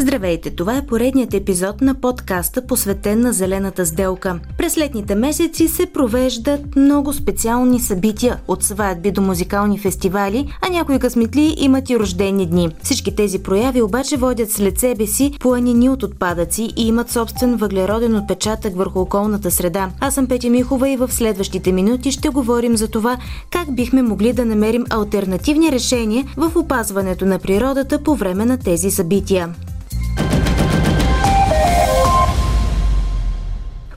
Здравейте, 0.00 0.50
това 0.50 0.76
е 0.76 0.86
поредният 0.86 1.34
епизод 1.34 1.80
на 1.80 1.94
подкаста, 1.94 2.66
посветен 2.66 3.20
на 3.20 3.32
Зелената 3.32 3.86
сделка. 3.86 4.40
През 4.58 4.78
летните 4.78 5.14
месеци 5.14 5.68
се 5.68 5.86
провеждат 5.86 6.76
много 6.76 7.12
специални 7.12 7.80
събития, 7.80 8.40
от 8.48 8.62
сватби 8.62 9.10
до 9.10 9.20
музикални 9.20 9.78
фестивали, 9.78 10.52
а 10.62 10.70
някои 10.70 10.98
късметли 10.98 11.54
имат 11.58 11.90
и 11.90 11.98
рождени 11.98 12.46
дни. 12.46 12.68
Всички 12.82 13.16
тези 13.16 13.38
прояви 13.38 13.82
обаче 13.82 14.16
водят 14.16 14.50
след 14.50 14.78
себе 14.78 15.06
си 15.06 15.32
планини 15.40 15.88
от 15.88 16.02
отпадъци 16.02 16.68
и 16.76 16.86
имат 16.86 17.10
собствен 17.10 17.56
въглероден 17.56 18.16
отпечатък 18.16 18.76
върху 18.76 19.00
околната 19.00 19.50
среда. 19.50 19.90
Аз 20.00 20.14
съм 20.14 20.26
Петя 20.26 20.50
Михова 20.50 20.88
и 20.88 20.96
в 20.96 21.12
следващите 21.12 21.72
минути 21.72 22.12
ще 22.12 22.28
говорим 22.28 22.76
за 22.76 22.88
това 22.88 23.18
как 23.50 23.74
бихме 23.74 24.02
могли 24.02 24.32
да 24.32 24.44
намерим 24.44 24.84
альтернативни 24.90 25.72
решения 25.72 26.26
в 26.36 26.52
опазването 26.56 27.26
на 27.26 27.38
природата 27.38 28.02
по 28.02 28.14
време 28.14 28.44
на 28.44 28.58
тези 28.58 28.90
събития. 28.90 29.54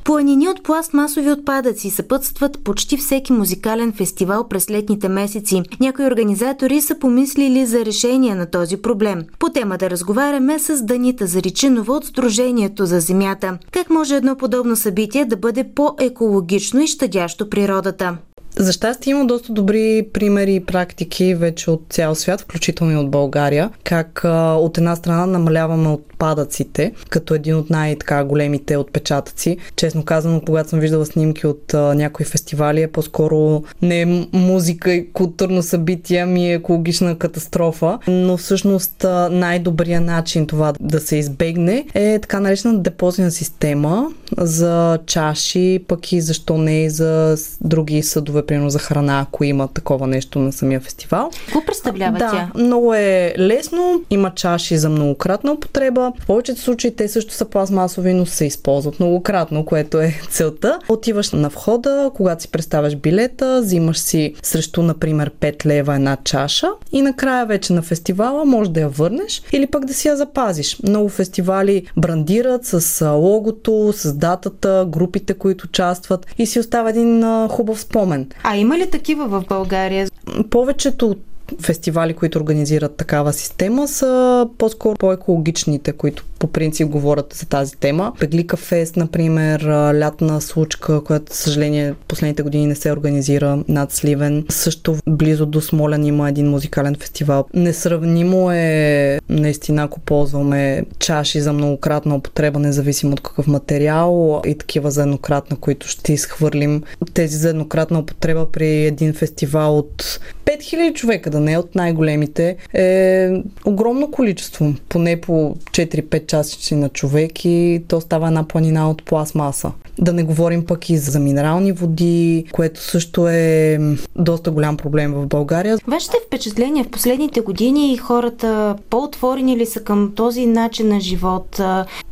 Планини 0.03 0.49
от 0.49 0.63
пластмасови 0.63 1.31
отпадъци 1.31 1.89
съпътстват 1.89 2.63
почти 2.63 2.97
всеки 2.97 3.33
музикален 3.33 3.93
фестивал 3.93 4.47
през 4.47 4.69
летните 4.69 5.09
месеци. 5.09 5.61
Някои 5.79 6.05
организатори 6.05 6.81
са 6.81 6.99
помислили 6.99 7.65
за 7.65 7.85
решение 7.85 8.35
на 8.35 8.45
този 8.51 8.77
проблем. 8.77 9.21
По 9.39 9.49
тема 9.49 9.77
да 9.77 9.89
разговаряме 9.89 10.59
с 10.59 10.81
Данита 10.81 11.27
Заричинова 11.27 11.93
от 11.93 12.05
Сдружението 12.05 12.85
за 12.85 12.99
земята. 12.99 13.57
Как 13.71 13.89
може 13.89 14.15
едно 14.15 14.35
подобно 14.35 14.75
събитие 14.75 15.25
да 15.25 15.37
бъде 15.37 15.63
по-екологично 15.75 16.81
и 16.81 16.87
щадящо 16.87 17.49
природата? 17.49 18.17
За 18.57 18.71
щастие 18.71 19.11
има 19.11 19.25
доста 19.25 19.53
добри 19.53 20.07
примери 20.13 20.55
и 20.55 20.59
практики 20.59 21.35
вече 21.35 21.71
от 21.71 21.81
цял 21.89 22.15
свят, 22.15 22.41
включително 22.41 22.93
и 22.93 22.95
от 22.95 23.11
България, 23.11 23.69
как 23.83 24.21
от 24.57 24.77
една 24.77 24.95
страна 24.95 25.25
намаляваме 25.25 25.87
отпадъците, 25.89 26.93
като 27.09 27.33
един 27.33 27.55
от 27.55 27.69
най-големите 27.69 28.77
отпечатъци. 28.77 29.57
Честно 29.75 30.03
казано, 30.05 30.41
когато 30.45 30.69
съм 30.69 30.79
виждала 30.79 31.05
снимки 31.05 31.47
от 31.47 31.73
някои 31.73 32.25
фестивали, 32.25 32.81
е 32.81 32.91
по-скоро 32.91 33.63
не 33.81 34.27
музика 34.33 34.93
и 34.93 35.11
културно 35.13 35.63
събитие, 35.63 36.25
ми 36.25 36.51
е 36.51 36.53
екологична 36.53 37.17
катастрофа, 37.17 37.99
но 38.07 38.37
всъщност 38.37 39.05
най-добрият 39.31 40.03
начин 40.03 40.47
това 40.47 40.73
да 40.79 40.99
се 40.99 41.15
избегне 41.15 41.85
е 41.93 42.19
така 42.19 42.39
наречена 42.39 42.79
депозина 42.79 43.31
система 43.31 44.07
за 44.37 44.99
чаши, 45.05 45.79
пък 45.87 46.11
и 46.11 46.21
защо 46.21 46.57
не 46.57 46.83
и 46.83 46.89
за 46.89 47.35
други 47.61 48.03
съдове 48.03 48.42
примерно 48.45 48.69
за 48.69 48.79
храна, 48.79 49.19
ако 49.19 49.43
има 49.43 49.67
такова 49.67 50.07
нещо 50.07 50.39
на 50.39 50.51
самия 50.51 50.79
фестивал. 50.79 51.29
Какво 51.45 51.65
представлява 51.65 52.17
да, 52.17 52.31
тя? 52.31 52.51
Много 52.55 52.93
е 52.93 53.33
лесно, 53.37 54.01
има 54.09 54.31
чаши 54.35 54.77
за 54.77 54.89
многократна 54.89 55.51
употреба. 55.51 56.13
В 56.19 56.25
повечето 56.25 56.61
случаи 56.61 56.95
те 56.95 57.07
също 57.07 57.33
са 57.33 57.45
пластмасови, 57.45 58.13
но 58.13 58.25
се 58.25 58.45
използват 58.45 58.99
многократно, 58.99 59.65
което 59.65 60.01
е 60.01 60.13
целта. 60.29 60.79
Отиваш 60.89 61.31
на 61.31 61.49
входа, 61.49 62.11
когато 62.15 62.41
си 62.41 62.51
представяш 62.51 62.95
билета, 62.95 63.61
взимаш 63.63 63.99
си 63.99 64.35
срещу, 64.43 64.81
например, 64.83 65.31
5 65.39 65.65
лева 65.65 65.95
една 65.95 66.17
чаша 66.23 66.67
и 66.91 67.01
накрая 67.01 67.45
вече 67.45 67.73
на 67.73 67.81
фестивала 67.81 68.45
може 68.45 68.71
да 68.71 68.79
я 68.79 68.89
върнеш 68.89 69.43
или 69.51 69.67
пък 69.67 69.85
да 69.85 69.93
си 69.93 70.07
я 70.07 70.17
запазиш. 70.17 70.79
Много 70.83 71.09
фестивали 71.09 71.85
брандират 71.97 72.65
с 72.65 73.05
логото, 73.11 73.93
с 73.93 74.13
датата, 74.13 74.85
групите, 74.89 75.33
които 75.33 75.65
участват 75.65 76.27
и 76.37 76.45
си 76.45 76.59
остава 76.59 76.89
един 76.89 77.23
хубав 77.47 77.79
спомен. 77.81 78.29
А 78.43 78.57
има 78.57 78.77
ли 78.77 78.89
такива 78.89 79.27
в 79.27 79.43
България? 79.49 80.07
Повечето 80.49 81.09
от 81.09 81.19
фестивали, 81.61 82.13
които 82.13 82.39
организират 82.39 82.95
такава 82.95 83.33
система, 83.33 83.87
са 83.87 84.47
по-скоро 84.57 84.95
по-екологичните, 84.95 85.91
които 85.91 86.23
по 86.43 86.47
принцип 86.47 86.87
говорят 86.87 87.33
за 87.39 87.45
тази 87.45 87.75
тема. 87.75 88.13
Пеглика 88.19 88.57
Фест, 88.57 88.95
например, 88.97 89.61
лятна 89.99 90.41
случка, 90.41 91.03
която, 91.03 91.35
съжаление, 91.35 91.93
последните 92.07 92.43
години 92.43 92.65
не 92.65 92.75
се 92.75 92.91
организира 92.91 93.63
над 93.67 93.91
Сливен. 93.91 94.45
Също 94.49 94.95
близо 95.07 95.45
до 95.45 95.61
Смолян 95.61 96.05
има 96.05 96.29
един 96.29 96.49
музикален 96.49 96.95
фестивал. 96.95 97.45
Несравнимо 97.53 98.51
е, 98.51 99.19
наистина, 99.29 99.83
ако 99.83 99.99
ползваме 99.99 100.85
чаши 100.99 101.41
за 101.41 101.53
многократна 101.53 102.15
употреба, 102.15 102.59
независимо 102.59 103.11
от 103.11 103.21
какъв 103.21 103.47
материал 103.47 104.41
и 104.45 104.57
такива 104.57 104.91
за 104.91 105.01
еднократна, 105.01 105.57
които 105.57 105.87
ще 105.87 106.13
изхвърлим. 106.13 106.83
Тези 107.13 107.37
за 107.37 107.49
еднократна 107.49 107.99
употреба 107.99 108.51
при 108.51 108.85
един 108.85 109.13
фестивал 109.13 109.77
от 109.77 110.19
5000 110.45 110.93
човека, 110.93 111.29
да 111.29 111.39
не 111.43 111.57
от 111.57 111.75
най-големите, 111.75 112.57
е 112.73 113.29
огромно 113.65 114.11
количество. 114.11 114.73
Поне 114.89 115.21
по 115.21 115.55
4-5 115.71 116.25
часичи 116.25 116.75
на 116.75 116.89
човек 116.89 117.45
и 117.45 117.83
то 117.87 118.01
става 118.01 118.27
една 118.27 118.47
планина 118.47 118.89
от 118.89 119.03
пластмаса. 119.03 119.71
Да 119.99 120.13
не 120.13 120.23
говорим 120.23 120.65
пък 120.65 120.89
и 120.89 120.97
за 120.97 121.19
минерални 121.19 121.71
води, 121.71 122.45
което 122.51 122.81
също 122.81 123.27
е 123.27 123.79
доста 124.15 124.51
голям 124.51 124.77
проблем 124.77 125.13
в 125.13 125.27
България. 125.27 125.77
Вашите 125.87 126.17
впечатления 126.27 126.83
в 126.85 126.89
последните 126.89 127.41
години 127.41 127.97
хората 127.97 128.75
по-отворени 128.89 129.57
ли 129.57 129.65
са 129.65 129.79
към 129.79 130.11
този 130.15 130.45
начин 130.45 130.87
на 130.87 130.99
живот? 130.99 131.61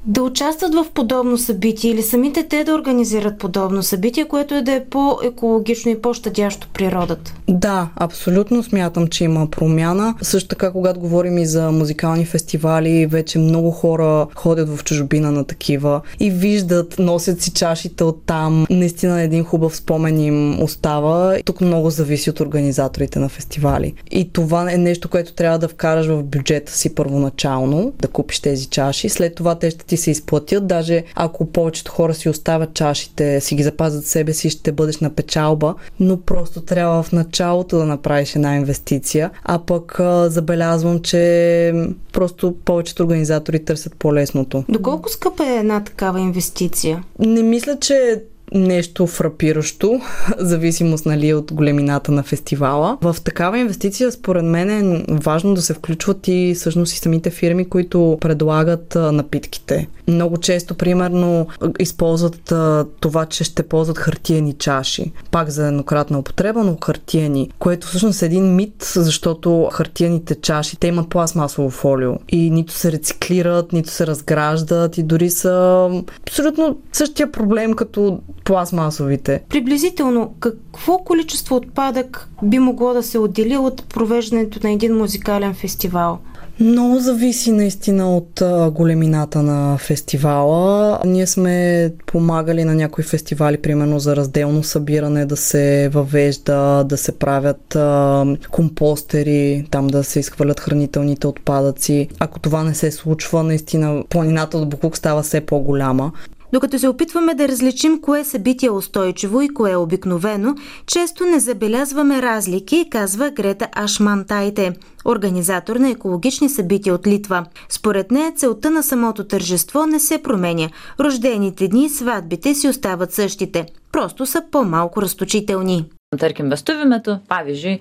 Да 0.05 0.23
участват 0.23 0.73
в 0.73 0.85
подобно 0.93 1.37
събитие 1.37 1.91
или 1.91 2.01
самите 2.01 2.43
те 2.43 2.63
да 2.63 2.73
организират 2.73 3.37
подобно 3.37 3.83
събитие, 3.83 4.27
което 4.27 4.55
е 4.55 4.61
да 4.61 4.71
е 4.71 4.85
по-екологично 4.85 5.91
и 5.91 6.01
по-щадящо 6.01 6.67
природата? 6.73 7.33
Да, 7.49 7.89
абсолютно 7.95 8.63
смятам, 8.63 9.07
че 9.11 9.23
има 9.23 9.47
промяна. 9.51 10.15
Също 10.21 10.49
така, 10.49 10.71
когато 10.71 10.99
говорим 10.99 11.37
и 11.37 11.45
за 11.45 11.71
музикални 11.71 12.25
фестивали, 12.25 13.05
вече 13.05 13.39
много 13.39 13.71
хора 13.71 14.27
ходят 14.35 14.69
в 14.69 14.83
чужбина 14.83 15.31
на 15.31 15.43
такива 15.43 16.01
и 16.19 16.31
виждат, 16.31 16.99
носят 16.99 17.41
си 17.41 17.51
чашите 17.51 18.03
от 18.03 18.23
там. 18.25 18.65
Наистина 18.69 19.21
един 19.21 19.43
хубав 19.43 19.75
спомен 19.75 20.19
им 20.19 20.63
остава. 20.63 21.37
Тук 21.45 21.61
много 21.61 21.89
зависи 21.89 22.29
от 22.29 22.39
организаторите 22.39 23.19
на 23.19 23.29
фестивали. 23.29 23.93
И 24.11 24.33
това 24.33 24.71
е 24.71 24.77
нещо, 24.77 25.09
което 25.09 25.33
трябва 25.33 25.59
да 25.59 25.67
вкараш 25.67 26.07
в 26.07 26.23
бюджета 26.23 26.71
си 26.71 26.95
първоначално, 26.95 27.93
да 28.01 28.07
купиш 28.07 28.39
тези 28.39 28.65
чаши. 28.65 29.09
След 29.09 29.35
това 29.35 29.55
те 29.55 29.71
ще 29.71 29.85
ти 29.85 29.97
се 29.97 30.11
изплатят. 30.11 30.67
Даже 30.67 31.03
ако 31.15 31.45
повечето 31.45 31.91
хора 31.91 32.13
си 32.13 32.29
оставят 32.29 32.73
чашите, 32.73 33.41
си 33.41 33.55
ги 33.55 33.63
запазят 33.63 34.05
себе 34.05 34.33
си, 34.33 34.49
ще 34.49 34.71
бъдеш 34.71 34.99
на 34.99 35.09
печалба. 35.09 35.75
Но 35.99 36.21
просто 36.21 36.61
трябва 36.61 37.03
в 37.03 37.11
началото 37.11 37.77
да 37.77 37.85
направиш 37.85 38.35
една 38.35 38.55
инвестиция. 38.55 39.00
А 39.43 39.59
пък 39.59 39.99
забелязвам, 40.27 40.99
че 40.99 41.73
просто 42.13 42.55
повечето 42.65 43.03
организатори 43.03 43.65
търсят 43.65 43.95
по-лесното. 43.95 44.63
Доколко 44.69 45.09
скъпа 45.09 45.45
е 45.45 45.57
една 45.57 45.83
такава 45.83 46.19
инвестиция? 46.19 47.03
Не 47.19 47.43
мисля, 47.43 47.77
че 47.79 48.23
нещо 48.53 49.07
фрапиращо, 49.07 50.01
зависимост 50.37 51.05
нали, 51.05 51.33
от 51.33 51.53
големината 51.53 52.11
на 52.11 52.23
фестивала. 52.23 52.97
В 53.01 53.15
такава 53.23 53.59
инвестиция, 53.59 54.11
според 54.11 54.45
мен 54.45 54.69
е 54.69 55.05
важно 55.09 55.53
да 55.53 55.61
се 55.61 55.73
включват 55.73 56.27
и 56.27 56.53
всъщност 56.55 56.93
и 56.93 56.97
самите 56.97 57.29
фирми, 57.29 57.69
които 57.69 58.17
предлагат 58.21 58.95
напитките. 58.95 59.87
Много 60.07 60.37
често, 60.37 60.75
примерно, 60.75 61.47
използват 61.79 62.53
това, 62.99 63.25
че 63.25 63.43
ще 63.43 63.63
ползват 63.63 63.97
хартиени 63.97 64.53
чаши. 64.53 65.11
Пак 65.31 65.49
за 65.49 65.67
еднократна 65.67 66.19
употреба, 66.19 66.63
но 66.63 66.77
хартиени, 66.85 67.49
което 67.59 67.87
всъщност 67.87 68.21
е 68.21 68.25
един 68.25 68.55
мит, 68.55 68.91
защото 68.95 69.69
хартиените 69.73 70.35
чаши, 70.35 70.77
те 70.77 70.87
имат 70.87 71.09
пластмасово 71.09 71.69
фолио 71.69 72.13
и 72.29 72.49
нито 72.49 72.73
се 72.73 72.91
рециклират, 72.91 73.73
нито 73.73 73.89
се 73.89 74.07
разграждат 74.07 74.97
и 74.97 75.03
дори 75.03 75.29
са 75.29 75.89
абсолютно 76.21 76.77
същия 76.93 77.31
проблем 77.31 77.73
като 77.73 78.19
пластмасовите. 78.43 79.41
Приблизително 79.49 80.33
какво 80.39 80.97
количество 80.97 81.55
отпадък 81.55 82.29
би 82.43 82.59
могло 82.59 82.93
да 82.93 83.03
се 83.03 83.19
отдели 83.19 83.57
от 83.57 83.83
провеждането 83.89 84.59
на 84.63 84.71
един 84.71 84.97
музикален 84.97 85.53
фестивал? 85.53 86.19
Много 86.59 86.99
зависи 86.99 87.51
наистина 87.51 88.17
от 88.17 88.41
големината 88.73 89.43
на 89.43 89.77
фестивала. 89.77 90.99
Ние 91.05 91.27
сме 91.27 91.89
помагали 92.05 92.63
на 92.63 92.75
някои 92.75 93.03
фестивали, 93.03 93.57
примерно 93.57 93.99
за 93.99 94.15
разделно 94.15 94.63
събиране, 94.63 95.25
да 95.25 95.37
се 95.37 95.89
въвежда, 95.93 96.83
да 96.83 96.97
се 96.97 97.11
правят 97.11 97.75
а, 97.75 98.25
компостери, 98.51 99.65
там 99.71 99.87
да 99.87 100.03
се 100.03 100.19
изхвърлят 100.19 100.59
хранителните 100.59 101.27
отпадъци. 101.27 102.07
Ако 102.19 102.39
това 102.39 102.63
не 102.63 102.73
се 102.73 102.91
случва, 102.91 103.43
наистина 103.43 104.03
планината 104.09 104.57
от 104.57 104.69
Букук 104.69 104.97
става 104.97 105.23
все 105.23 105.41
по-голяма. 105.41 106.11
Докато 106.53 106.79
се 106.79 106.87
опитваме 106.87 107.33
да 107.33 107.47
различим 107.47 108.01
кое 108.01 108.23
събитие 108.23 108.67
е 108.67 108.71
устойчиво 108.71 109.41
и 109.41 109.49
кое 109.49 109.71
е 109.71 109.75
обикновено, 109.75 110.55
често 110.87 111.25
не 111.25 111.39
забелязваме 111.39 112.21
разлики, 112.21 112.87
казва 112.89 113.29
Грета 113.29 113.67
Ашмантайте, 113.75 114.73
организатор 115.05 115.75
на 115.75 115.89
екологични 115.89 116.49
събития 116.49 116.95
от 116.95 117.07
Литва. 117.07 117.45
Според 117.69 118.11
нея 118.11 118.33
целта 118.35 118.69
на 118.69 118.83
самото 118.83 119.23
тържество 119.23 119.85
не 119.85 119.99
се 119.99 120.23
променя. 120.23 120.69
Рождените 120.99 121.67
дни 121.67 121.85
и 121.85 121.89
сватбите 121.89 122.53
си 122.55 122.67
остават 122.67 123.13
същите. 123.13 123.65
Просто 123.91 124.25
са 124.25 124.43
по-малко 124.51 125.01
разточителни. 125.01 125.85
Tarkim, 126.19 126.49
vestuvių 126.51 126.85
metu, 126.91 127.13
pavyzdžiui, 127.31 127.77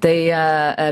Tai 0.00 0.32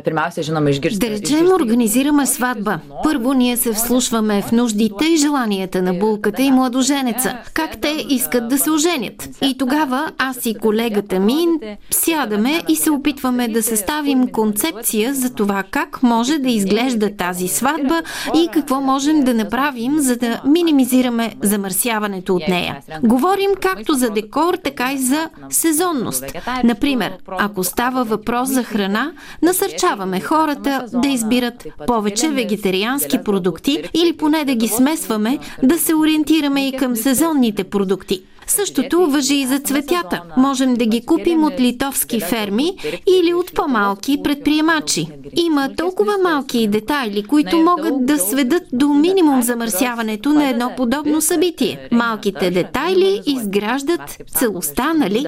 pirmiausia, 0.04 0.42
žinoma, 0.44 0.70
išgirsti. 0.70 1.00
Да 1.00 1.08
речем, 1.10 1.46
организираме 1.54 2.26
сватба. 2.26 2.80
Първо 3.02 3.32
ние 3.32 3.56
се 3.56 3.72
вслушваме 3.72 4.42
в 4.42 4.52
нуждите 4.52 5.04
и 5.06 5.16
желанията 5.16 5.82
на 5.82 5.94
булката 5.94 6.42
и 6.42 6.50
младоженеца. 6.50 7.38
Как 7.54 7.80
те 7.80 8.04
искат 8.08 8.48
да 8.48 8.58
се 8.58 8.70
оженят. 8.70 9.28
И 9.42 9.58
тогава 9.58 10.12
аз 10.18 10.46
и 10.46 10.54
колегата 10.54 11.20
ми 11.20 11.46
сядаме 11.90 12.62
и 12.68 12.76
се 12.76 12.90
опитваме 12.90 13.48
да 13.48 13.62
съставим 13.62 14.28
концепция 14.28 15.14
за 15.14 15.34
това 15.34 15.62
как 15.70 16.02
може 16.02 16.38
да 16.38 16.48
изглежда 16.48 17.16
тази 17.16 17.48
сватба 17.48 18.02
и 18.34 18.48
какво 18.52 18.80
можем 18.80 19.20
да 19.24 19.34
направим, 19.34 19.98
за 19.98 20.16
да 20.16 20.40
минимизираме 20.44 21.32
замърсяването 21.42 22.34
от 22.36 22.48
нея. 22.48 22.76
Говорим 23.02 23.50
както 23.60 23.94
за 23.94 24.10
декор, 24.10 24.54
така 24.54 24.92
и 24.92 24.98
за 24.98 25.28
сезонност. 25.50 26.24
Например, 26.64 27.12
ако 27.28 27.64
става 27.64 28.04
въпрос 28.04 28.48
за 28.48 28.62
храна, 28.62 28.97
страна 28.98 29.12
насърчаваме 29.42 30.20
хората 30.20 30.84
да 30.92 31.08
избират 31.08 31.66
повече 31.86 32.28
вегетариански 32.28 33.18
продукти 33.24 33.90
или 33.94 34.16
поне 34.16 34.44
да 34.44 34.54
ги 34.54 34.68
смесваме, 34.68 35.38
да 35.62 35.78
се 35.78 35.94
ориентираме 35.94 36.68
и 36.68 36.72
към 36.72 36.96
сезонните 36.96 37.64
продукти. 37.64 38.22
Същото 38.46 39.06
въжи 39.06 39.34
и 39.34 39.46
за 39.46 39.58
цветята. 39.58 40.22
Можем 40.36 40.74
да 40.74 40.86
ги 40.86 41.06
купим 41.06 41.44
от 41.44 41.60
литовски 41.60 42.20
ферми 42.20 42.76
или 43.20 43.34
от 43.34 43.54
по-малки 43.54 44.22
предприемачи. 44.24 45.06
Има 45.36 45.68
толкова 45.76 46.12
малки 46.24 46.68
детайли, 46.68 47.22
които 47.22 47.56
могат 47.56 48.06
да 48.06 48.18
сведат 48.18 48.62
до 48.72 48.88
минимум 48.88 49.42
замърсяването 49.42 50.28
на 50.28 50.48
едно 50.48 50.72
подобно 50.76 51.20
събитие. 51.20 51.88
Малките 51.92 52.50
детайли 52.50 53.20
изграждат 53.26 54.00
целостта, 54.28 54.94
нали? 54.94 55.26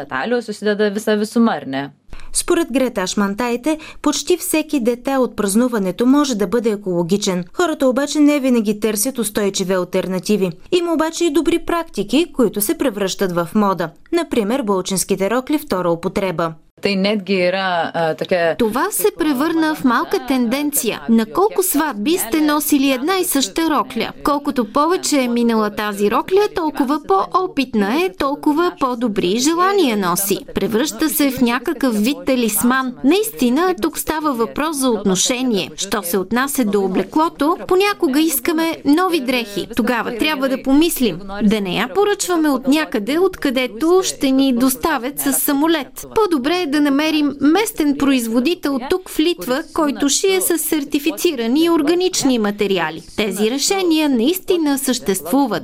Според 2.32 2.72
Грета 2.72 3.06
Шмантайте, 3.06 3.78
почти 4.02 4.36
всеки 4.36 4.80
детайл 4.80 5.22
от 5.22 5.36
празнуването 5.36 6.06
може 6.06 6.34
да 6.34 6.46
бъде 6.46 6.70
екологичен. 6.70 7.44
Хората 7.52 7.86
обаче 7.86 8.20
не 8.20 8.40
винаги 8.40 8.80
търсят 8.80 9.18
устойчиви 9.18 9.72
альтернативи. 9.72 10.50
Има 10.72 10.92
обаче 10.92 11.24
и 11.24 11.32
добри 11.32 11.58
практики, 11.58 12.26
които 12.32 12.60
се 12.60 12.78
превръщат 12.78 13.32
в 13.32 13.48
мода. 13.54 13.90
Например, 14.12 14.62
болчинските 14.62 15.30
рокли 15.30 15.58
втора 15.58 15.90
употреба. 15.90 16.52
Tai 16.82 16.96
netgi 16.96 17.34
yra 17.34 17.90
а, 17.94 18.14
така... 18.14 18.54
Това 18.58 18.90
се 18.90 19.08
превърна 19.18 19.74
в 19.74 19.84
малка 19.84 20.26
тенденция. 20.26 21.00
На 21.08 21.26
колко 21.26 21.62
сватби 21.62 22.18
сте 22.18 22.40
носили 22.40 22.90
една 22.90 23.16
и 23.18 23.24
съща 23.24 23.70
рокля? 23.70 24.12
Колкото 24.24 24.72
повече 24.72 25.20
е 25.20 25.28
минала 25.28 25.70
тази 25.70 26.10
рокля, 26.10 26.40
толкова 26.54 27.00
по-опитна 27.08 28.04
е, 28.04 28.10
толкова 28.18 28.72
по-добри 28.80 29.38
желания 29.38 29.96
носи. 29.96 30.38
Превръща 30.54 31.08
се 31.08 31.30
в 31.30 31.40
някакъв 31.40 31.94
вид 31.94 32.16
талисман. 32.26 32.94
Наистина, 33.04 33.74
тук 33.82 33.98
става 33.98 34.32
въпрос 34.32 34.76
за 34.76 34.90
отношение. 34.90 35.70
Що 35.76 36.02
се 36.02 36.18
отнася 36.18 36.64
до 36.64 36.80
облеклото, 36.84 37.56
понякога 37.68 38.20
искаме 38.20 38.76
нови 38.84 39.20
дрехи. 39.20 39.68
Тогава 39.76 40.18
трябва 40.18 40.48
да 40.48 40.62
помислим. 40.62 41.20
Да 41.42 41.60
не 41.60 41.76
я 41.76 41.88
поръчваме 41.94 42.48
от 42.48 42.68
някъде, 42.68 43.18
откъдето 43.18 44.00
ще 44.04 44.30
ни 44.30 44.52
доставят 44.52 45.20
с 45.20 45.32
самолет. 45.32 46.06
По-добре 46.14 46.56
е 46.56 46.69
да 46.70 46.80
намерим 46.80 47.32
местен 47.40 47.96
производител 47.98 48.78
тук 48.90 49.08
в 49.08 49.18
Литва, 49.18 49.62
който 49.74 50.08
шие 50.08 50.40
с 50.40 50.58
сертифицирани 50.58 51.70
органични 51.70 52.38
материали. 52.38 53.02
Тези 53.16 53.50
решения 53.50 54.08
наистина 54.08 54.78
съществуват. 54.78 55.62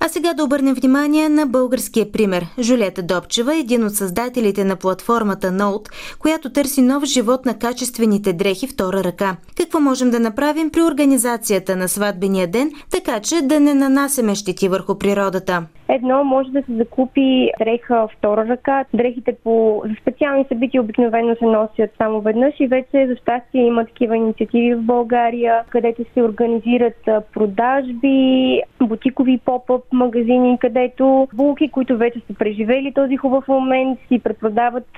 А 0.00 0.08
сега 0.08 0.34
да 0.34 0.44
обърнем 0.44 0.74
внимание 0.74 1.28
на 1.28 1.46
българския 1.46 2.12
пример. 2.12 2.46
Жулета 2.60 3.02
Добчева 3.02 3.54
е 3.54 3.58
един 3.58 3.84
от 3.84 3.94
създателите 3.94 4.64
на 4.64 4.76
платформата 4.76 5.46
Note, 5.46 6.16
която 6.18 6.52
търси 6.52 6.82
нов 6.82 7.04
живот 7.04 7.46
на 7.46 7.58
качествените 7.58 8.32
дрехи 8.32 8.66
втора 8.66 9.04
ръка. 9.04 9.36
Какво 9.56 9.80
можем 9.80 10.10
да 10.10 10.20
направим 10.20 10.70
при 10.70 10.82
организацията 10.82 11.76
на 11.76 11.88
сватбения 11.88 12.46
ден, 12.46 12.70
така 12.90 13.20
че 13.20 13.42
да 13.42 13.60
не 13.60 13.74
нанасяме 13.74 14.34
щети 14.34 14.68
върху 14.68 14.98
природата? 14.98 15.66
Едно 15.88 16.24
може 16.24 16.50
да 16.50 16.62
се 16.62 16.76
закупи 16.76 17.50
дреха 17.60 17.85
втора 18.12 18.48
ръка. 18.48 18.84
Дрехите 18.94 19.36
по 19.44 19.82
за 19.84 19.94
специални 20.00 20.44
събития 20.48 20.82
обикновено 20.82 21.36
се 21.36 21.44
носят 21.44 21.90
само 21.98 22.20
веднъж 22.20 22.54
и 22.60 22.66
вече 22.66 23.06
за 23.06 23.16
щастие 23.16 23.62
има 23.62 23.84
такива 23.84 24.16
инициативи 24.16 24.74
в 24.74 24.82
България, 24.82 25.64
където 25.70 26.04
се 26.14 26.22
организират 26.22 27.08
продажби, 27.34 28.60
бутикови 28.82 29.38
поп-ъп 29.44 29.84
магазини, 29.92 30.58
където 30.60 31.28
булки, 31.34 31.68
които 31.68 31.96
вече 31.96 32.20
са 32.26 32.34
преживели 32.38 32.92
този 32.92 33.16
хубав 33.16 33.48
момент, 33.48 33.98
си 34.08 34.18
препродават 34.18 34.88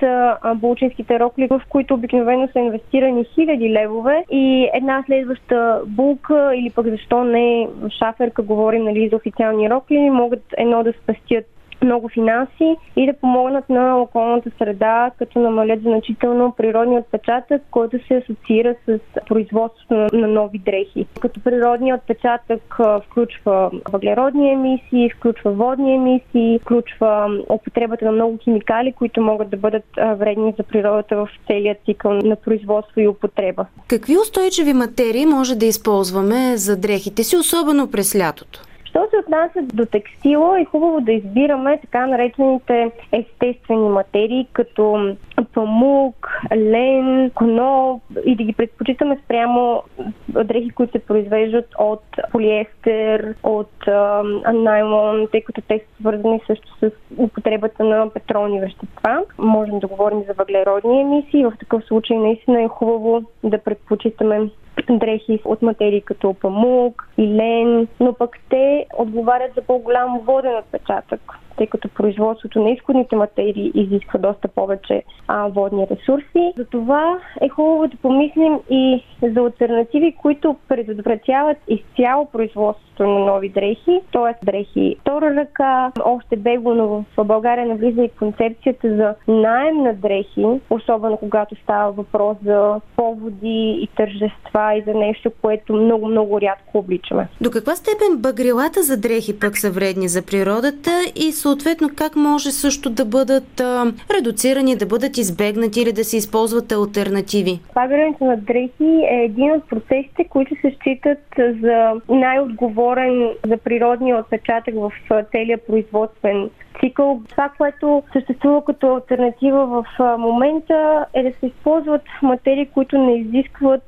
булчинските 0.55 1.19
рокли, 1.19 1.47
в 1.47 1.61
които 1.69 1.93
обикновено 1.93 2.47
са 2.53 2.59
инвестирани 2.59 3.25
хиляди 3.35 3.69
левове 3.69 4.23
и 4.31 4.69
една 4.73 5.03
следваща 5.05 5.81
булка 5.87 6.51
или 6.55 6.69
пък 6.69 6.87
защо 6.87 7.23
не 7.23 7.67
шаферка, 7.99 8.41
говорим 8.41 8.83
нали, 8.83 9.09
за 9.09 9.15
официални 9.15 9.69
рокли, 9.69 10.09
могат 10.09 10.43
едно 10.57 10.83
да 10.83 10.93
спестят 10.93 11.45
много 11.81 12.09
финанси 12.09 12.75
и 12.95 13.05
да 13.05 13.13
помогнат 13.13 13.69
на 13.69 13.97
околната 13.97 14.51
среда, 14.57 15.11
като 15.17 15.39
намалят 15.39 15.81
значително 15.81 16.53
природния 16.57 16.99
отпечатък, 16.99 17.61
който 17.71 18.07
се 18.07 18.15
асоциира 18.15 18.75
с 18.87 18.99
производството 19.27 20.07
на 20.13 20.27
нови 20.27 20.57
дрехи. 20.57 21.05
Като 21.19 21.39
природният 21.39 22.01
отпечатък 22.01 22.77
включва 23.05 23.71
въглеродни 23.91 24.51
емисии, 24.51 25.09
включва 25.09 25.51
водни 25.51 25.95
емисии, 25.95 26.59
включва 26.59 27.39
употребата 27.49 28.05
на 28.05 28.11
много 28.11 28.37
химикали, 28.43 28.93
които 28.93 29.21
могат 29.21 29.49
да 29.49 29.57
бъдат 29.57 29.85
вредни 29.95 30.53
за 30.57 30.63
природата 30.63 31.15
в 31.15 31.29
целия 31.47 31.75
цикъл 31.85 32.13
на 32.13 32.35
производство 32.35 33.01
и 33.01 33.07
употреба. 33.07 33.65
Какви 33.87 34.17
устойчиви 34.17 34.73
материи 34.73 35.25
може 35.25 35.55
да 35.55 35.65
използваме 35.65 36.57
за 36.57 36.77
дрехите 36.77 37.23
си, 37.23 37.37
особено 37.37 37.91
през 37.91 38.15
лятото? 38.15 38.61
Що 38.89 39.07
се 39.11 39.17
отнася 39.17 39.61
до 39.61 39.85
текстила, 39.85 40.61
е 40.61 40.65
хубаво 40.65 41.01
да 41.01 41.11
избираме 41.11 41.77
така 41.81 42.07
наречените 42.07 42.91
естествени 43.11 43.89
материи, 43.89 44.47
като 44.53 45.15
памук, 45.53 46.29
лен, 46.55 47.31
коноп 47.35 48.01
и 48.25 48.35
да 48.35 48.43
ги 48.43 48.53
предпочитаме 48.53 49.19
спрямо 49.25 49.83
дрехи, 50.29 50.69
които 50.69 50.91
се 50.91 51.05
произвеждат 51.05 51.67
от 51.79 52.03
полиестер, 52.31 53.35
от 53.43 53.87
а, 53.87 54.23
найлон, 54.53 55.27
тъй 55.31 55.41
като 55.41 55.61
те 55.61 55.79
са 55.79 56.01
свързани 56.01 56.41
също 56.47 56.67
с 56.79 56.91
употребата 57.17 57.83
на 57.83 58.09
петролни 58.09 58.59
вещества. 58.59 59.23
Можем 59.37 59.79
да 59.79 59.87
говорим 59.87 60.23
за 60.27 60.33
въглеродни 60.33 61.01
емисии. 61.01 61.45
В 61.45 61.53
такъв 61.59 61.83
случай 61.83 62.17
наистина 62.17 62.61
е 62.61 62.67
хубаво 62.67 63.23
да 63.43 63.57
предпочитаме 63.57 64.49
дрехи 64.89 65.41
от 65.45 65.61
материи 65.61 66.01
като 66.01 66.33
памук 66.33 67.09
и 67.17 67.27
лен, 67.27 67.87
но 67.99 68.13
пък 68.13 68.37
те 68.49 68.85
отговарят 68.97 69.51
за 69.55 69.61
по-голям 69.61 70.19
воден 70.19 70.57
отпечатък 70.57 71.21
тъй 71.59 71.67
като 71.67 71.89
производството 71.89 72.59
на 72.63 72.69
изходните 72.69 73.15
материи 73.15 73.71
изисква 73.75 74.19
доста 74.19 74.47
повече 74.47 75.03
а, 75.27 75.47
водни 75.47 75.87
ресурси. 75.91 76.53
Затова 76.57 77.19
е 77.41 77.49
хубаво 77.49 77.87
да 77.87 77.97
помислим 77.97 78.59
и 78.69 79.03
за 79.21 79.39
альтернативи, 79.39 80.15
които 80.21 80.55
предотвратяват 80.67 81.57
изцяло 81.67 82.25
производството 82.25 83.03
на 83.03 83.19
нови 83.19 83.49
дрехи, 83.49 84.01
т.е. 84.11 84.45
дрехи 84.45 84.95
втора 85.01 85.35
ръка. 85.35 85.91
Още 86.05 86.35
бегло, 86.35 86.69
в 87.17 87.25
България 87.25 87.67
навлиза 87.67 88.01
и 88.01 88.09
концепцията 88.09 88.95
за 88.95 89.15
найем 89.27 89.83
на 89.83 89.93
дрехи, 89.93 90.45
особено 90.69 91.17
когато 91.17 91.55
става 91.63 91.91
въпрос 91.91 92.37
за 92.45 92.81
поводи 92.95 93.79
и 93.81 93.87
тържества 93.97 94.75
и 94.75 94.83
за 94.87 94.93
нещо, 94.93 95.31
което 95.41 95.73
много-много 95.73 96.41
рядко 96.41 96.77
обличаме. 96.77 97.27
До 97.41 97.51
каква 97.51 97.75
степен 97.75 98.17
багрилата 98.17 98.83
за 98.83 98.97
дрехи 98.97 99.39
пък 99.39 99.57
са 99.57 99.71
вредни 99.71 100.07
за 100.07 100.21
природата 100.21 100.91
и 101.15 101.31
съответно 101.49 101.89
как 101.95 102.15
може 102.15 102.51
също 102.51 102.89
да 102.89 103.05
бъдат 103.05 103.59
а, 103.59 103.93
редуцирани, 104.17 104.75
да 104.75 104.85
бъдат 104.85 105.17
избегнати 105.17 105.81
или 105.81 105.91
да 105.91 106.03
се 106.03 106.17
използват 106.17 106.71
альтернативи? 106.71 107.59
Пагането 107.73 108.25
на 108.25 108.37
дрехи 108.37 108.91
е 109.11 109.23
един 109.23 109.51
от 109.51 109.69
процесите, 109.69 110.23
които 110.29 110.55
се 110.61 110.75
считат 110.75 111.23
за 111.61 111.93
най-отговорен 112.09 113.29
за 113.47 113.57
природния 113.57 114.17
отпечатък 114.17 114.75
в 114.75 114.91
целия 115.31 115.57
производствен 115.57 116.49
цикъл. 116.79 117.21
Това, 117.29 117.49
което 117.57 118.03
съществува 118.13 118.65
като 118.65 118.95
альтернатива 118.95 119.65
в 119.65 119.85
момента 120.17 121.05
е 121.13 121.23
да 121.23 121.31
се 121.39 121.45
използват 121.45 122.03
материи, 122.21 122.65
които 122.73 122.97
не 122.97 123.13
изискват 123.19 123.81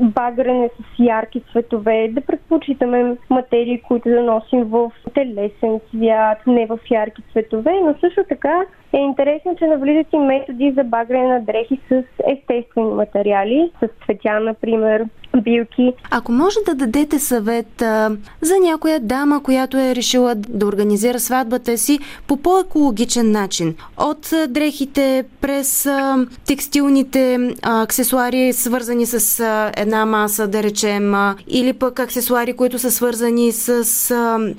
багрене 0.00 0.68
с 0.68 0.98
ярки 0.98 1.42
цветове, 1.52 2.08
да 2.12 2.20
предпочитаме 2.20 3.16
материи, 3.30 3.82
които 3.88 4.08
да 4.08 4.22
носим 4.22 4.64
в 4.64 4.90
телесен 5.14 5.80
цвят, 5.90 6.38
не 6.46 6.66
в 6.66 6.78
ярки 6.90 7.22
цветове, 7.32 7.72
но 7.84 7.94
също 8.00 8.24
така 8.28 8.62
е 8.92 8.98
интересно, 8.98 9.56
че 9.58 9.66
навлизат 9.66 10.06
и 10.12 10.18
методи 10.18 10.72
за 10.76 10.84
багрене 10.84 11.28
на 11.28 11.40
дрехи 11.40 11.80
с 11.88 12.02
естествени 12.26 12.94
материали, 12.94 13.70
с 13.82 14.04
цветя, 14.04 14.40
например, 14.40 15.04
билки. 15.42 15.92
Ако 16.10 16.32
може 16.32 16.56
да 16.66 16.74
дадете 16.74 17.18
съвет 17.18 17.82
а, 17.82 18.10
за 18.40 18.54
някоя 18.62 19.00
дама, 19.00 19.42
която 19.42 19.76
е 19.76 19.94
решила 19.94 20.34
да 20.34 20.66
организира 20.66 21.18
сватбата 21.18 21.78
си 21.78 21.98
по 22.26 22.36
по-екологичен 22.36 23.30
начин, 23.30 23.74
от 23.98 24.30
дрехите 24.48 25.24
през 25.40 25.86
а, 25.86 26.26
текстилните 26.46 27.38
а, 27.62 27.82
аксесуари, 27.82 28.52
свързани 28.52 29.06
с 29.06 29.40
а, 29.40 29.72
една 29.86 30.06
маса, 30.06 30.48
да 30.48 30.62
речем, 30.62 31.14
или 31.48 31.72
пък 31.72 32.00
аксесуари, 32.00 32.52
които 32.52 32.78
са 32.78 32.90
свързани 32.90 33.52
с 33.52 33.84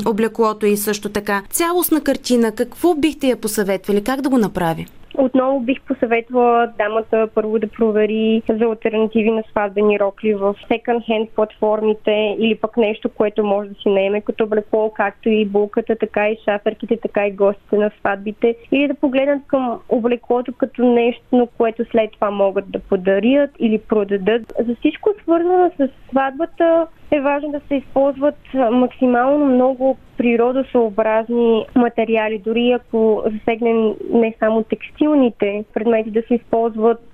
облеклото 0.06 0.66
и 0.66 0.78
също 0.78 1.10
така. 1.10 1.44
Цялостна 1.52 2.02
картина, 2.02 2.52
какво 2.52 2.94
бихте 2.94 3.28
я 3.28 3.36
посъветвали? 3.38 4.04
Как 4.04 4.22
да 4.22 4.30
го 4.30 4.38
направи? 4.38 4.88
Отново 5.18 5.60
бих 5.60 5.82
посъветвала 5.82 6.74
дамата 6.78 7.28
първо 7.36 7.60
да 7.60 7.68
провери 7.68 8.42
за 8.50 8.66
альтернативи 8.66 9.32
на 9.32 9.44
сватбени 9.52 10.00
рокли 10.00 10.34
в 10.34 10.56
секонд-хенд 10.70 11.30
платформите 11.36 12.36
или 12.40 12.56
пък 12.56 12.78
нещо, 12.78 13.10
което 13.10 13.44
може 13.44 13.70
да 13.70 13.76
си 13.76 13.90
наеме 13.90 14.22
като 14.22 14.44
облекло, 14.44 14.92
както 14.96 15.30
и 15.30 15.46
булката, 15.46 15.96
така 15.96 16.30
и 16.30 16.38
шаферките, 16.46 16.98
така 16.98 17.28
и 17.28 17.32
гостите 17.32 17.78
на 17.78 17.92
сватбите. 18.00 18.56
Или 18.72 18.88
да 18.88 18.94
погледнат 18.94 19.42
към 19.48 19.80
облеклото 19.90 20.54
като 20.54 20.86
нещо, 20.86 21.48
което 21.58 21.86
след 21.92 22.12
това 22.12 22.32
могат 22.32 22.72
да 22.72 22.80
подарят 22.80 23.52
или 23.60 23.78
продадат. 23.78 24.54
За 24.68 24.76
всичко 24.76 25.10
свързано 25.24 25.72
с 25.78 25.90
сватбата 26.10 26.88
е 27.12 27.22
важно 27.22 27.52
да 27.52 27.60
се 27.68 27.76
използват 27.76 28.38
максимално 28.72 29.46
много 29.46 29.98
природосъобразни 30.18 31.66
материали, 31.76 32.42
дори 32.46 32.72
ако 32.72 33.24
засегнем 33.26 33.94
не 34.14 34.36
само 34.40 34.64
текстилните 34.64 35.66
предмети, 35.74 36.12
да 36.12 36.22
се 36.22 36.36
използват 36.36 37.07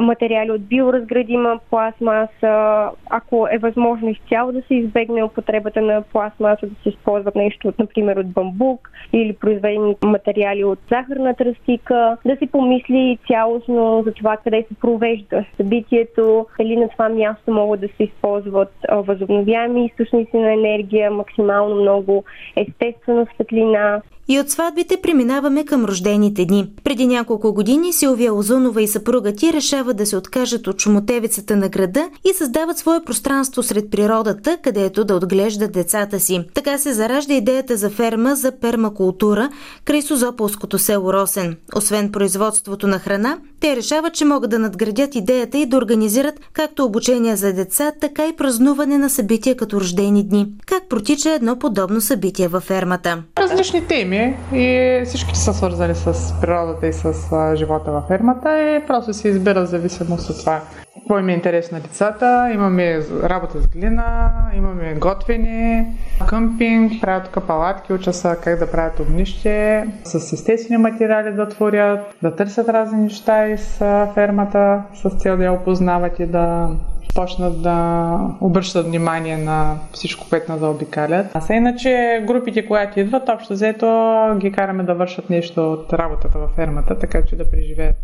материали 0.00 0.50
от 0.50 0.68
биоразградима 0.68 1.60
пластмаса, 1.70 2.90
ако 3.10 3.48
е 3.50 3.58
възможно 3.58 4.08
изцяло 4.08 4.52
да 4.52 4.62
се 4.62 4.74
избегне 4.74 5.24
употребата 5.24 5.80
на 5.80 6.02
пластмаса, 6.02 6.66
да 6.66 6.74
се 6.82 6.88
използват 6.88 7.36
нещо, 7.36 7.72
например, 7.78 8.16
от 8.16 8.30
бамбук 8.30 8.90
или 9.12 9.32
произведени 9.32 9.96
материали 10.04 10.64
от 10.64 10.78
захарна 10.90 11.34
тръстика, 11.34 12.16
да 12.26 12.36
се 12.36 12.46
помисли 12.46 13.18
цялостно 13.26 14.02
за 14.06 14.12
това 14.12 14.36
къде 14.36 14.64
се 14.68 14.74
провежда 14.80 15.44
събитието, 15.56 16.46
дали 16.58 16.76
на 16.76 16.88
това 16.88 17.08
място 17.08 17.52
могат 17.52 17.80
да 17.80 17.88
се 17.88 18.02
използват 18.02 18.72
възобновяеми 18.90 19.86
източници 19.86 20.36
на 20.36 20.52
енергия, 20.52 21.10
максимално 21.10 21.74
много 21.74 22.24
естествена 22.56 23.26
светлина 23.34 24.02
и 24.28 24.40
от 24.40 24.50
сватбите 24.50 24.96
преминаваме 25.02 25.64
към 25.64 25.84
рождените 25.84 26.44
дни. 26.44 26.70
Преди 26.84 27.06
няколко 27.06 27.52
години 27.52 27.92
Силвия 27.92 28.34
Озунова 28.34 28.82
и 28.82 28.88
съпруга 28.88 29.32
ти 29.32 29.52
решават 29.52 29.96
да 29.96 30.06
се 30.06 30.16
откажат 30.16 30.66
от 30.66 30.80
шумотевицата 30.80 31.56
на 31.56 31.68
града 31.68 32.08
и 32.30 32.34
създават 32.34 32.78
свое 32.78 33.00
пространство 33.06 33.62
сред 33.62 33.90
природата, 33.90 34.58
където 34.62 35.04
да 35.04 35.14
отглеждат 35.14 35.72
децата 35.72 36.20
си. 36.20 36.40
Така 36.54 36.78
се 36.78 36.92
заражда 36.92 37.34
идеята 37.34 37.76
за 37.76 37.90
ферма 37.90 38.34
за 38.34 38.52
пермакултура 38.52 39.50
край 39.84 40.02
Созополското 40.02 40.78
село 40.78 41.12
Росен. 41.12 41.56
Освен 41.76 42.12
производството 42.12 42.86
на 42.86 42.98
храна, 42.98 43.38
те 43.60 43.76
решават, 43.76 44.14
че 44.14 44.24
могат 44.24 44.50
да 44.50 44.58
надградят 44.58 45.14
идеята 45.14 45.58
и 45.58 45.66
да 45.66 45.76
организират 45.76 46.40
както 46.52 46.84
обучение 46.84 47.36
за 47.36 47.52
деца, 47.52 47.92
така 48.00 48.26
и 48.26 48.36
празнуване 48.36 48.98
на 48.98 49.10
събития 49.10 49.56
като 49.56 49.80
рождени 49.80 50.28
дни. 50.28 50.48
Как 50.66 50.88
протича 50.88 51.30
едно 51.30 51.58
подобно 51.58 52.00
събитие 52.00 52.48
във 52.48 52.62
фермата? 52.62 53.22
Различни 53.38 53.86
теми 53.86 54.17
и 54.52 55.00
всички 55.04 55.36
са 55.36 55.54
свързани 55.54 55.94
с 55.94 56.34
природата 56.40 56.86
и 56.86 56.92
с 56.92 57.12
живота 57.56 57.90
във 57.90 58.04
фермата 58.04 58.76
и 58.76 58.86
просто 58.86 59.12
се 59.12 59.28
избира 59.28 59.60
в 59.60 59.66
зависимост 59.66 60.30
от 60.30 60.38
това 60.38 60.60
какво 61.08 61.18
им 61.18 61.28
е 61.28 61.32
интерес 61.32 61.72
на 61.72 61.80
децата. 61.80 62.50
Имаме 62.54 63.00
работа 63.22 63.60
с 63.62 63.68
глина, 63.68 64.30
имаме 64.56 64.94
готвене, 64.94 65.86
къмпинг, 66.28 66.92
правят 67.00 67.30
тук 67.30 67.46
палатки, 67.46 67.92
уча 67.92 68.12
са 68.12 68.36
как 68.44 68.58
да 68.58 68.70
правят 68.70 69.00
огнище, 69.00 69.84
с 70.04 70.32
естествени 70.32 70.82
материали 70.82 71.32
да 71.32 71.48
творят, 71.48 72.00
да 72.22 72.36
търсят 72.36 72.68
разни 72.68 72.98
неща 72.98 73.48
из 73.48 73.78
фермата 74.14 74.82
с 74.94 75.10
цел 75.10 75.36
да 75.36 75.44
я 75.44 75.52
опознават 75.52 76.18
и 76.18 76.26
да 76.26 76.68
почнат 77.14 77.62
да 77.62 78.18
обръщат 78.40 78.86
внимание 78.86 79.36
на 79.36 79.76
всичко, 79.92 80.26
което 80.30 80.52
на 80.52 80.58
заобикалят. 80.58 81.26
А 81.34 81.40
са 81.40 81.54
иначе 81.54 82.22
групите, 82.26 82.66
които 82.66 83.00
идват, 83.00 83.28
общо 83.28 83.52
взето 83.52 83.86
ги 84.38 84.52
караме 84.52 84.82
да 84.82 84.94
вършат 84.94 85.30
нещо 85.30 85.72
от 85.72 85.92
работата 85.92 86.38
във 86.38 86.50
фермата, 86.50 86.98
така 86.98 87.24
че 87.24 87.36
да 87.36 87.50
преживеят 87.50 87.96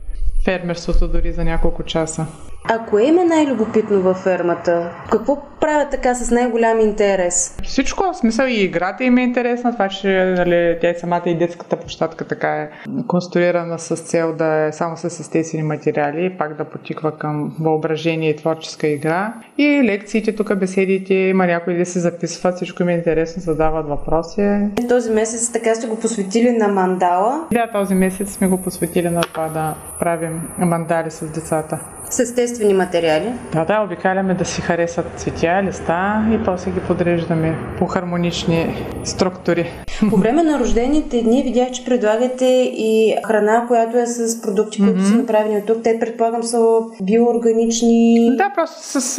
фермерството 0.45 1.09
дори 1.09 1.33
за 1.33 1.45
няколко 1.45 1.83
часа. 1.83 2.27
А 2.69 2.79
кое 2.79 3.03
им 3.03 3.19
е 3.19 3.25
най-любопитно 3.25 4.03
във 4.03 4.17
фермата? 4.17 4.91
Какво 5.11 5.39
правят 5.61 5.91
така 5.91 6.15
с 6.15 6.31
най-голям 6.31 6.81
интерес? 6.81 7.57
Всичко, 7.65 8.05
в 8.13 8.17
смисъл 8.17 8.47
и 8.47 8.61
играта 8.61 9.05
им 9.05 9.19
е 9.19 9.23
интересна, 9.23 9.73
това, 9.73 9.89
че 9.89 10.35
нали, 10.37 10.79
тя 10.81 10.91
и 10.91 10.95
самата 10.95 11.23
и 11.27 11.39
детската 11.39 11.77
площадка 11.77 12.25
така 12.29 12.49
е 12.49 12.71
конструирана 13.07 13.79
с 13.79 13.97
цел 13.97 14.35
да 14.37 14.67
е 14.67 14.73
само 14.73 14.97
с 14.97 15.05
естествени 15.05 15.63
материали 15.63 16.37
пак 16.39 16.57
да 16.57 16.65
потиква 16.65 17.19
към 17.19 17.57
въображение 17.61 18.31
и 18.31 18.37
творческа 18.37 18.87
игра. 18.87 19.35
И 19.59 19.83
лекциите, 19.85 20.37
тук 20.37 20.59
беседите, 20.59 21.15
има 21.15 21.47
някои 21.47 21.79
да 21.79 21.87
се 21.87 22.01
записват, 22.01 22.57
всичко 22.57 22.83
им 22.83 22.89
е 22.89 22.93
интересно, 22.93 23.43
задават 23.43 23.89
въпроси. 23.89 24.59
Този 24.89 25.11
месец 25.11 25.53
така 25.53 25.75
сте 25.75 25.87
го 25.87 26.01
посветили 26.01 26.51
на 26.51 26.69
мандала? 26.69 27.47
Да, 27.53 27.71
този 27.73 27.95
месец 27.95 28.33
сме 28.33 28.49
го 28.49 28.63
посветили 28.63 29.11
на 29.11 29.21
това 29.21 29.49
да 29.49 29.75
правим 30.01 30.43
мандали 30.59 31.11
с 31.11 31.27
децата. 31.27 31.81
С 32.15 32.19
естествени 32.19 32.75
материали? 32.75 33.33
Да, 33.53 33.65
да, 33.65 33.81
обикаляме 33.81 34.35
да 34.35 34.45
си 34.45 34.61
харесат 34.61 35.07
цветя, 35.17 35.63
листа 35.65 36.27
и 36.33 36.45
после 36.45 36.71
ги 36.71 36.81
подреждаме 36.81 37.57
по 37.79 37.87
хармонични 37.87 38.87
структури. 39.05 39.71
По 40.11 40.17
време 40.17 40.43
на 40.43 40.59
рождените 40.59 41.23
дни 41.23 41.43
видях, 41.43 41.71
че 41.71 41.85
предлагате 41.85 42.45
и 42.75 43.17
храна, 43.27 43.65
която 43.69 43.99
е 43.99 44.07
с 44.07 44.43
продукти, 44.43 44.79
които 44.79 45.01
mm-hmm. 45.01 45.11
са 45.11 45.17
направени 45.17 45.57
от 45.57 45.67
тук. 45.67 45.83
Те, 45.83 45.99
предполагам, 46.01 46.43
са 46.43 46.79
биоорганични. 47.03 48.31
Да, 48.37 48.53
просто 48.55 49.01
с 49.01 49.19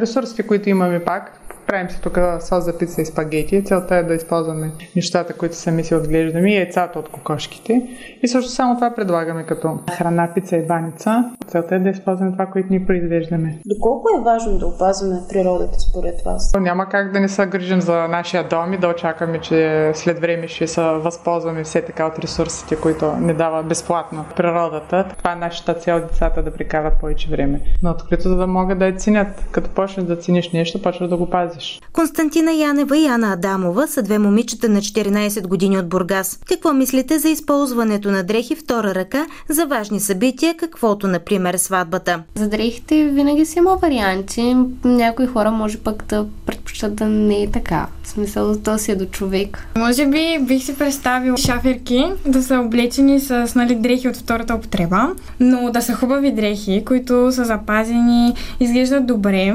ресурсите, 0.00 0.42
които 0.42 0.68
имаме 0.68 1.04
пак 1.04 1.39
Правим 1.70 1.90
се 1.90 2.00
тук 2.00 2.18
сос 2.40 2.64
за 2.64 2.78
пица 2.78 3.02
и 3.02 3.06
спагети. 3.06 3.64
Целта 3.64 3.96
е 3.96 4.02
да 4.02 4.14
използваме 4.14 4.70
нещата, 4.96 5.32
които 5.32 5.56
сами 5.56 5.84
си 5.84 5.94
отглеждаме 5.94 6.52
и 6.52 6.56
яйцата 6.56 6.98
от 6.98 7.08
кокошките. 7.08 7.88
И 8.22 8.28
също 8.28 8.50
само 8.50 8.74
това 8.74 8.94
предлагаме 8.96 9.46
като 9.46 9.78
храна, 9.98 10.30
пица 10.34 10.56
и 10.56 10.66
баница. 10.66 11.24
Целта 11.46 11.74
е 11.74 11.78
да 11.78 11.88
използваме 11.88 12.32
това, 12.32 12.46
което 12.46 12.72
ни 12.72 12.86
произвеждаме. 12.86 13.58
Доколко 13.66 14.08
е 14.18 14.24
важно 14.24 14.58
да 14.58 14.66
опазваме 14.66 15.20
природата 15.28 15.80
според 15.80 16.22
вас? 16.24 16.52
Няма 16.60 16.88
как 16.88 17.12
да 17.12 17.20
не 17.20 17.28
се 17.28 17.46
грижим 17.46 17.80
за 17.80 18.08
нашия 18.08 18.48
дом 18.48 18.72
и 18.72 18.78
да 18.78 18.88
очакваме, 18.88 19.40
че 19.40 19.90
след 19.94 20.18
време 20.18 20.48
ще 20.48 20.66
се 20.66 20.80
възползваме 20.80 21.64
все 21.64 21.82
така 21.82 22.06
от 22.06 22.18
ресурсите, 22.18 22.76
които 22.76 23.16
ни 23.16 23.34
дава 23.34 23.62
безплатно 23.62 24.24
природата. 24.36 25.06
Това 25.18 25.32
е 25.32 25.36
нашата 25.36 25.74
цел 25.74 26.00
децата 26.00 26.42
да 26.42 26.50
прекарат 26.50 27.00
повече 27.00 27.30
време. 27.30 27.60
Но 27.82 27.90
открито, 27.90 28.22
за 28.22 28.36
да 28.36 28.46
могат 28.46 28.78
да 28.78 28.86
я 28.86 28.96
ценят. 28.96 29.44
Като 29.50 29.70
почнеш 29.70 30.06
да 30.06 30.16
цениш 30.16 30.52
нещо, 30.52 30.82
почваш 30.82 31.08
да 31.08 31.16
го 31.16 31.30
пазиш 31.30 31.59
кажеш? 31.60 31.80
Константина 31.92 32.52
Янева 32.52 32.98
и 32.98 33.06
Ана 33.06 33.32
Адамова 33.32 33.86
са 33.86 34.02
две 34.02 34.18
момичета 34.18 34.68
на 34.68 34.80
14 34.80 35.46
години 35.46 35.78
от 35.78 35.88
Бургас. 35.88 36.40
Какво 36.48 36.72
мислите 36.72 37.18
за 37.18 37.28
използването 37.28 38.10
на 38.10 38.22
дрехи 38.22 38.56
втора 38.56 38.94
ръка 38.94 39.26
за 39.48 39.66
важни 39.66 40.00
събития, 40.00 40.54
каквото, 40.56 41.08
например, 41.08 41.54
сватбата? 41.54 42.22
За 42.34 42.48
дрехите 42.48 43.04
винаги 43.04 43.46
си 43.46 43.58
има 43.58 43.76
варианти. 43.76 44.56
Някои 44.84 45.26
хора 45.26 45.50
може 45.50 45.78
пък 45.78 46.04
да 46.08 46.26
предпочитат 46.46 46.94
да 46.94 47.06
не 47.06 47.42
е 47.42 47.50
така. 47.50 47.86
В 48.02 48.08
смисъл, 48.08 48.56
то 48.58 48.78
си 48.78 48.92
е 48.92 48.96
до 48.96 49.06
човек. 49.06 49.66
Може 49.76 50.06
би 50.06 50.38
бих 50.40 50.64
си 50.64 50.78
представил 50.78 51.36
шаферки 51.36 52.04
да 52.26 52.42
са 52.42 52.60
облечени 52.60 53.20
с 53.20 53.52
нали, 53.54 53.74
дрехи 53.74 54.08
от 54.08 54.16
втората 54.16 54.54
употреба, 54.54 55.08
но 55.40 55.70
да 55.70 55.82
са 55.82 55.94
хубави 55.94 56.32
дрехи, 56.32 56.82
които 56.86 57.32
са 57.32 57.44
запазени, 57.44 58.34
изглеждат 58.60 59.06
добре. 59.06 59.54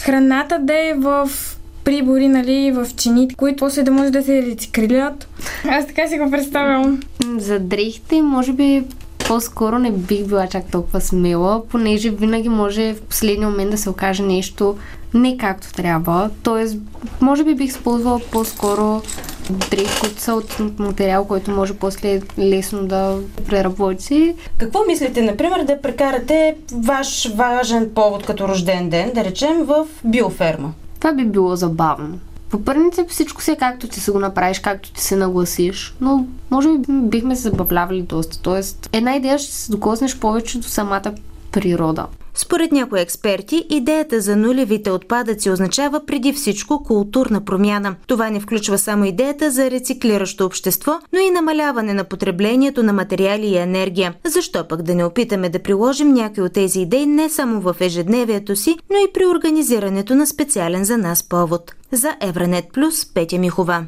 Храната 0.00 0.58
да 0.58 0.74
е 0.74 0.94
в 0.94 1.30
прибори, 1.86 2.28
нали, 2.28 2.72
в 2.72 2.86
чините, 2.96 3.34
които 3.34 3.56
после 3.56 3.82
да 3.82 3.90
може 3.90 4.10
да 4.10 4.22
се 4.22 4.42
рециклират. 4.42 5.28
Аз 5.68 5.86
така 5.86 6.08
си 6.08 6.18
го 6.18 6.30
представям. 6.30 7.02
За 7.38 7.58
дрехите, 7.58 8.22
може 8.22 8.52
би 8.52 8.84
по-скоро 9.28 9.78
не 9.78 9.90
бих 9.90 10.26
била 10.26 10.46
чак 10.46 10.70
толкова 10.70 11.00
смела, 11.00 11.62
понеже 11.68 12.10
винаги 12.10 12.48
може 12.48 12.94
в 12.94 13.02
последния 13.02 13.48
момент 13.48 13.70
да 13.70 13.78
се 13.78 13.90
окаже 13.90 14.22
нещо 14.22 14.76
не 15.14 15.36
както 15.36 15.72
трябва. 15.72 16.30
Тоест, 16.42 16.76
може 17.20 17.44
би 17.44 17.54
бих 17.54 17.68
използвала 17.68 18.20
по-скоро 18.30 19.02
дрехи, 19.50 20.00
които 20.00 20.20
са 20.20 20.34
от 20.34 20.78
материал, 20.78 21.24
който 21.24 21.50
може 21.50 21.74
после 21.74 22.20
лесно 22.38 22.86
да 22.86 23.18
преработи. 23.48 24.34
Какво 24.58 24.84
мислите, 24.88 25.22
например, 25.22 25.64
да 25.64 25.80
прекарате 25.80 26.56
ваш 26.72 27.32
важен 27.34 27.90
повод 27.94 28.26
като 28.26 28.48
рожден 28.48 28.88
ден, 28.90 29.12
да 29.14 29.24
речем, 29.24 29.64
в 29.64 29.86
биоферма? 30.04 30.72
Това 30.98 31.12
би 31.12 31.24
било 31.24 31.56
забавно. 31.56 32.18
По 32.50 32.64
принцип 32.64 33.10
всичко 33.10 33.42
се 33.42 33.52
е 33.52 33.56
както 33.56 33.88
ти 33.88 34.00
се 34.00 34.12
го 34.12 34.18
направиш, 34.18 34.58
както 34.58 34.92
ти 34.92 35.00
се 35.00 35.16
нагласиш, 35.16 35.94
но 36.00 36.26
може 36.50 36.68
би 36.68 36.84
бихме 36.88 37.36
се 37.36 37.42
забавлявали 37.42 38.02
доста. 38.02 38.42
Тоест, 38.42 38.88
една 38.92 39.16
идея 39.16 39.38
ще 39.38 39.52
се 39.52 39.72
докоснеш 39.72 40.18
повече 40.18 40.58
до 40.58 40.68
самата 40.68 41.12
природа. 41.52 42.06
Според 42.38 42.72
някои 42.72 43.00
експерти, 43.00 43.66
идеята 43.70 44.20
за 44.20 44.36
нулевите 44.36 44.90
отпадъци 44.90 45.50
означава 45.50 46.06
преди 46.06 46.32
всичко 46.32 46.82
културна 46.82 47.44
промяна. 47.44 47.94
Това 48.06 48.30
не 48.30 48.40
включва 48.40 48.78
само 48.78 49.04
идеята 49.04 49.50
за 49.50 49.70
рециклиращо 49.70 50.46
общество, 50.46 50.92
но 51.12 51.18
и 51.18 51.30
намаляване 51.30 51.94
на 51.94 52.04
потреблението 52.04 52.82
на 52.82 52.92
материали 52.92 53.46
и 53.46 53.56
енергия. 53.56 54.14
Защо 54.24 54.68
пък 54.68 54.82
да 54.82 54.94
не 54.94 55.04
опитаме 55.04 55.48
да 55.48 55.62
приложим 55.62 56.12
някои 56.12 56.42
от 56.42 56.52
тези 56.52 56.80
идеи 56.80 57.06
не 57.06 57.28
само 57.28 57.60
в 57.60 57.76
ежедневието 57.80 58.56
си, 58.56 58.76
но 58.90 58.96
и 58.96 59.12
при 59.14 59.26
организирането 59.26 60.14
на 60.14 60.26
специален 60.26 60.84
за 60.84 60.98
нас 60.98 61.22
повод. 61.22 61.74
За 61.92 62.14
Евранет 62.20 62.64
Плюс 62.72 63.14
Петя 63.14 63.38
Михова. 63.38 63.84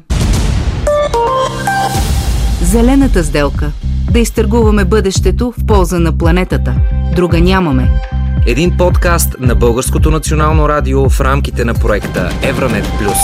Зелената 2.61 3.23
сделка. 3.23 3.71
Да 4.11 4.19
изтъргуваме 4.19 4.85
бъдещето 4.85 5.53
в 5.57 5.65
полза 5.65 5.99
на 5.99 6.17
планетата. 6.17 6.75
Друга 7.15 7.39
нямаме. 7.41 7.89
Един 8.45 8.77
подкаст 8.77 9.35
на 9.39 9.55
Българското 9.55 10.11
национално 10.11 10.69
радио 10.69 11.09
в 11.09 11.21
рамките 11.21 11.65
на 11.65 11.73
проекта 11.73 12.29
Евранет 12.43 12.85
Плюс. 12.99 13.17